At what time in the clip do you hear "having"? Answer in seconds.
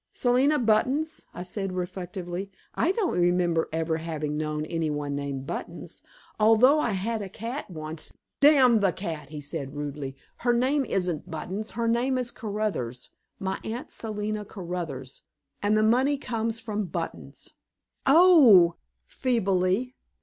3.97-4.35